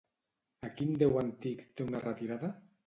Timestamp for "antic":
1.23-1.63